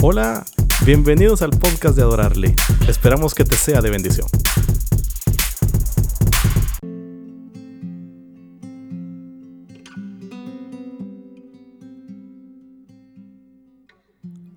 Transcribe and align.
Hola, 0.00 0.46
bienvenidos 0.86 1.42
al 1.42 1.50
podcast 1.50 1.96
de 1.96 2.02
Adorarle. 2.02 2.54
Esperamos 2.86 3.34
que 3.34 3.42
te 3.42 3.56
sea 3.56 3.80
de 3.80 3.90
bendición. 3.90 4.28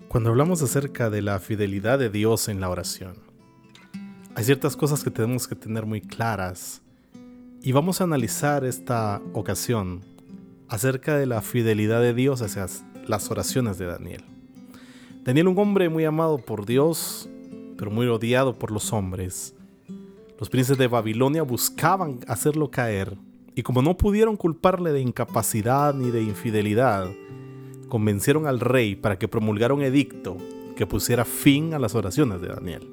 Cuando 0.06 0.30
hablamos 0.30 0.62
acerca 0.62 1.10
de 1.10 1.22
la 1.22 1.40
fidelidad 1.40 1.98
de 1.98 2.08
Dios 2.08 2.48
en 2.48 2.60
la 2.60 2.70
oración, 2.70 3.16
hay 4.36 4.44
ciertas 4.44 4.76
cosas 4.76 5.02
que 5.02 5.10
tenemos 5.10 5.48
que 5.48 5.56
tener 5.56 5.86
muy 5.86 6.00
claras 6.00 6.82
y 7.60 7.72
vamos 7.72 8.00
a 8.00 8.04
analizar 8.04 8.64
esta 8.64 9.20
ocasión 9.32 10.02
acerca 10.68 11.16
de 11.16 11.26
la 11.26 11.42
fidelidad 11.42 12.00
de 12.00 12.14
Dios 12.14 12.42
hacia 12.42 12.68
las 13.08 13.28
oraciones 13.32 13.76
de 13.78 13.86
Daniel. 13.86 14.31
Daniel, 15.24 15.46
un 15.46 15.58
hombre 15.60 15.88
muy 15.88 16.04
amado 16.04 16.38
por 16.38 16.66
Dios, 16.66 17.28
pero 17.78 17.92
muy 17.92 18.08
odiado 18.08 18.58
por 18.58 18.72
los 18.72 18.92
hombres. 18.92 19.54
Los 20.40 20.50
príncipes 20.50 20.78
de 20.78 20.88
Babilonia 20.88 21.44
buscaban 21.44 22.18
hacerlo 22.26 22.72
caer, 22.72 23.16
y 23.54 23.62
como 23.62 23.82
no 23.82 23.96
pudieron 23.96 24.36
culparle 24.36 24.90
de 24.90 25.00
incapacidad 25.00 25.94
ni 25.94 26.10
de 26.10 26.22
infidelidad, 26.22 27.08
convencieron 27.88 28.48
al 28.48 28.58
rey 28.58 28.96
para 28.96 29.16
que 29.16 29.28
promulgara 29.28 29.74
un 29.74 29.82
edicto 29.82 30.38
que 30.74 30.88
pusiera 30.88 31.24
fin 31.24 31.72
a 31.72 31.78
las 31.78 31.94
oraciones 31.94 32.40
de 32.40 32.48
Daniel. 32.48 32.88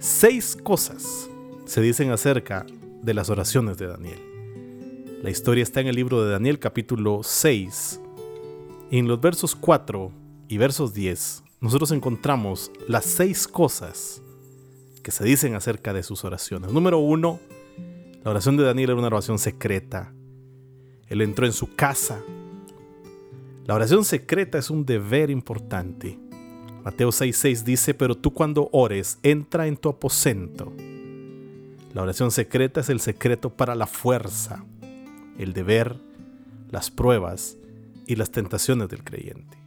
Seis 0.00 0.56
cosas 0.60 1.30
se 1.66 1.80
dicen 1.82 2.10
acerca 2.10 2.66
de 3.02 3.14
las 3.14 3.30
oraciones 3.30 3.78
de 3.78 3.86
Daniel. 3.86 4.18
La 5.22 5.30
historia 5.30 5.62
está 5.62 5.80
en 5.80 5.86
el 5.86 5.94
libro 5.94 6.24
de 6.24 6.32
Daniel 6.32 6.58
capítulo 6.58 7.20
6. 7.22 8.00
Y 8.90 8.98
en 8.98 9.06
los 9.06 9.20
versos 9.20 9.54
4 9.54 10.25
y 10.48 10.58
versos 10.58 10.94
10, 10.94 11.42
nosotros 11.60 11.90
encontramos 11.90 12.70
las 12.88 13.04
seis 13.04 13.48
cosas 13.48 14.22
que 15.02 15.10
se 15.10 15.24
dicen 15.24 15.54
acerca 15.54 15.92
de 15.92 16.02
sus 16.02 16.24
oraciones. 16.24 16.72
Número 16.72 16.98
uno, 16.98 17.40
la 18.24 18.30
oración 18.30 18.56
de 18.56 18.64
Daniel 18.64 18.90
era 18.90 18.98
una 18.98 19.06
oración 19.06 19.38
secreta. 19.38 20.12
Él 21.08 21.22
entró 21.22 21.46
en 21.46 21.52
su 21.52 21.74
casa. 21.74 22.20
La 23.66 23.74
oración 23.74 24.04
secreta 24.04 24.58
es 24.58 24.70
un 24.70 24.84
deber 24.84 25.30
importante. 25.30 26.18
Mateo 26.84 27.10
6:6 27.10 27.64
dice, 27.64 27.94
pero 27.94 28.16
tú 28.16 28.32
cuando 28.32 28.68
ores, 28.72 29.18
entra 29.22 29.66
en 29.66 29.76
tu 29.76 29.88
aposento. 29.88 30.72
La 31.94 32.02
oración 32.02 32.30
secreta 32.30 32.80
es 32.80 32.90
el 32.90 33.00
secreto 33.00 33.50
para 33.50 33.74
la 33.74 33.86
fuerza, 33.86 34.64
el 35.38 35.52
deber, 35.52 35.96
las 36.70 36.90
pruebas 36.90 37.56
y 38.06 38.16
las 38.16 38.30
tentaciones 38.30 38.88
del 38.88 39.02
creyente. 39.02 39.65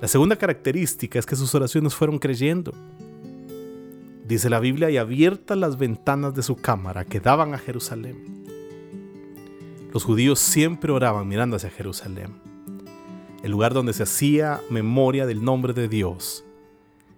La 0.00 0.08
segunda 0.08 0.36
característica 0.36 1.18
es 1.18 1.24
que 1.24 1.36
sus 1.36 1.54
oraciones 1.54 1.94
fueron 1.94 2.18
creyendo. 2.18 2.72
Dice 4.26 4.50
la 4.50 4.60
Biblia, 4.60 4.90
y 4.90 4.98
abiertas 4.98 5.56
las 5.56 5.78
ventanas 5.78 6.34
de 6.34 6.42
su 6.42 6.56
cámara 6.56 7.04
que 7.04 7.20
daban 7.20 7.54
a 7.54 7.58
Jerusalén. 7.58 8.44
Los 9.94 10.04
judíos 10.04 10.38
siempre 10.38 10.92
oraban 10.92 11.26
mirando 11.26 11.56
hacia 11.56 11.70
Jerusalén, 11.70 12.34
el 13.42 13.50
lugar 13.50 13.72
donde 13.72 13.94
se 13.94 14.02
hacía 14.02 14.60
memoria 14.68 15.24
del 15.24 15.42
nombre 15.42 15.72
de 15.72 15.88
Dios 15.88 16.44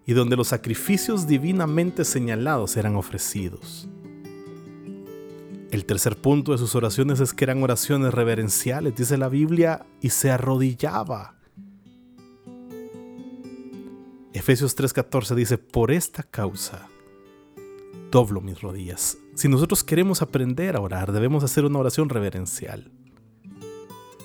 y 0.06 0.12
donde 0.12 0.36
los 0.36 0.48
sacrificios 0.48 1.26
divinamente 1.26 2.04
señalados 2.04 2.76
eran 2.76 2.94
ofrecidos. 2.94 3.88
El 5.70 5.84
tercer 5.84 6.16
punto 6.16 6.52
de 6.52 6.58
sus 6.58 6.74
oraciones 6.76 7.20
es 7.20 7.34
que 7.34 7.44
eran 7.44 7.62
oraciones 7.62 8.14
reverenciales, 8.14 8.94
dice 8.94 9.18
la 9.18 9.28
Biblia, 9.28 9.84
y 10.00 10.10
se 10.10 10.30
arrodillaba 10.30 11.37
Efesios 14.38 14.76
3:14 14.76 15.34
dice, 15.34 15.58
por 15.58 15.90
esta 15.90 16.22
causa 16.22 16.88
doblo 18.10 18.40
mis 18.40 18.60
rodillas. 18.60 19.18
Si 19.34 19.48
nosotros 19.48 19.82
queremos 19.82 20.22
aprender 20.22 20.76
a 20.76 20.80
orar, 20.80 21.10
debemos 21.12 21.42
hacer 21.42 21.64
una 21.64 21.80
oración 21.80 22.08
reverencial. 22.08 22.90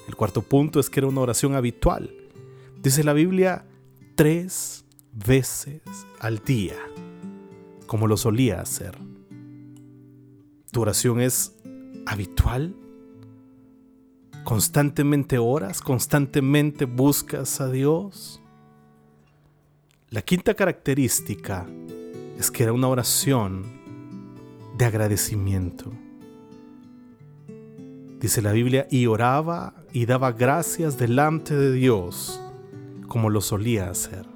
El 0.08 0.16
cuarto 0.16 0.44
punto 0.44 0.80
es 0.80 0.90
que 0.90 1.00
era 1.00 1.08
una 1.08 1.22
oración 1.22 1.56
habitual. 1.56 2.14
Dice 2.82 3.04
la 3.04 3.14
Biblia, 3.14 3.66
tres 4.16 4.86
veces 5.12 5.82
al 6.20 6.40
día, 6.40 6.78
como 7.88 8.06
lo 8.06 8.16
solía 8.16 8.62
hacer. 8.62 8.96
¿Tu 10.72 10.80
oración 10.80 11.22
es 11.22 11.56
habitual? 12.06 12.76
¿Constantemente 14.44 15.40
oras? 15.40 15.82
¿Constantemente 15.82 16.86
buscas 16.86 17.62
a 17.62 17.72
Dios? 17.72 18.43
La 20.14 20.22
quinta 20.22 20.54
característica 20.54 21.66
es 22.38 22.52
que 22.52 22.62
era 22.62 22.72
una 22.72 22.88
oración 22.88 23.64
de 24.78 24.86
agradecimiento. 24.86 25.92
Dice 28.20 28.44
la 28.44 28.52
Biblia, 28.52 28.88
y 28.92 29.08
oraba 29.08 29.74
y 29.92 30.06
daba 30.06 30.32
gracias 30.32 31.00
delante 31.00 31.56
de 31.56 31.72
Dios 31.72 32.40
como 33.08 33.32
lo 33.32 33.42
solía 33.42 33.90
hacer. 33.90 34.28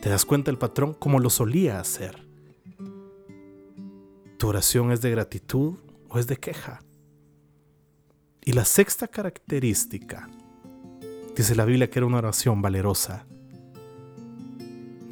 ¿Te 0.00 0.10
das 0.10 0.24
cuenta 0.24 0.52
el 0.52 0.58
patrón? 0.58 0.94
Como 0.94 1.18
lo 1.18 1.28
solía 1.28 1.80
hacer. 1.80 2.24
¿Tu 4.38 4.46
oración 4.46 4.92
es 4.92 5.00
de 5.00 5.10
gratitud 5.10 5.74
o 6.08 6.20
es 6.20 6.28
de 6.28 6.36
queja? 6.36 6.84
Y 8.44 8.52
la 8.52 8.64
sexta 8.64 9.08
característica, 9.08 10.30
dice 11.34 11.56
la 11.56 11.64
Biblia 11.64 11.90
que 11.90 11.98
era 11.98 12.06
una 12.06 12.18
oración 12.18 12.62
valerosa 12.62 13.26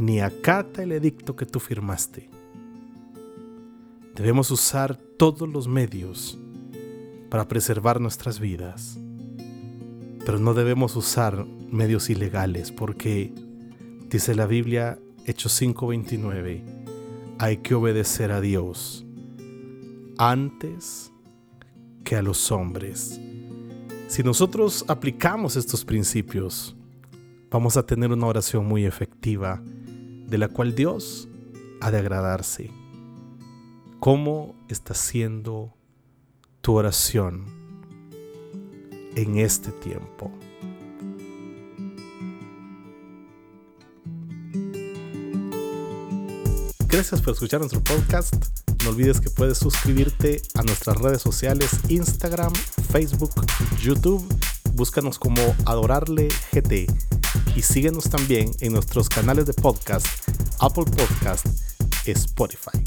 ni 0.03 0.21
acata 0.21 0.83
el 0.83 0.91
edicto 0.91 1.37
que 1.37 1.47
tú 1.47 1.61
firmaste. 1.61 2.29
Debemos 4.17 4.51
usar 4.51 4.97
todos 4.97 5.49
los 5.49 5.69
medios 5.69 6.41
para 7.31 7.47
preservar 7.47 8.01
nuestras 8.01 8.41
vidas, 8.41 8.99
pero 10.27 10.41
no 10.41 10.55
debemos 10.55 10.97
usar 10.97 11.47
medios 11.71 12.11
ilegales 12.11 12.73
porque, 12.73 13.33
dice 14.11 14.35
la 14.35 14.47
Biblia, 14.47 14.99
Hechos 15.25 15.53
5:29, 15.53 16.65
hay 17.39 17.59
que 17.59 17.77
obedecer 17.77 18.33
a 18.33 18.41
Dios 18.41 19.07
antes 20.19 21.13
que 22.03 22.17
a 22.17 22.23
los 22.23 22.51
hombres. 22.51 23.21
Si 24.09 24.25
nosotros 24.25 24.85
aplicamos 24.89 25.55
estos 25.55 25.85
principios, 25.85 26.75
vamos 27.53 27.77
a 27.77 27.87
tener 27.87 28.11
una 28.11 28.27
oración 28.27 28.67
muy 28.67 28.85
efectiva 28.85 29.63
de 30.33 30.39
la 30.39 30.49
cual 30.49 30.75
Dios 30.75 31.29
ha 31.83 31.91
de 31.91 31.99
agradarse. 31.99 32.71
¿Cómo 34.01 34.57
está 34.67 34.95
siendo 34.95 35.75
tu 36.63 36.73
oración 36.73 37.45
en 39.15 39.37
este 39.37 39.73
tiempo? 39.73 40.33
Gracias 46.89 47.21
por 47.21 47.35
escuchar 47.35 47.61
nuestro 47.61 47.85
podcast. 47.85 48.35
No 48.85 48.91
olvides 48.91 49.21
que 49.21 49.29
puedes 49.29 49.59
suscribirte 49.59 50.41
a 50.55 50.63
nuestras 50.63 50.97
redes 50.97 51.21
sociales 51.21 51.79
Instagram, 51.91 52.55
Facebook, 52.91 53.35
YouTube. 53.83 54.27
Búscanos 54.73 55.19
como 55.19 55.43
Adorarle 55.67 56.29
GT 56.53 57.12
y 57.55 57.63
síguenos 57.63 58.05
también 58.11 58.51
en 58.61 58.73
nuestros 58.73 59.09
canales 59.09 59.47
de 59.47 59.55
podcast, 59.55 60.07
Apple 60.61 60.85
Podcast, 60.85 61.47
Spotify. 62.07 62.83